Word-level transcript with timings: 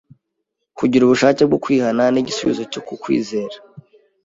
Kugira 0.77 1.03
ubushake 1.05 1.41
bwo 1.47 1.57
kwihana 1.63 2.03
n'igisubizo 2.13 2.61
ku 2.87 2.93
kwizera, 3.01 3.55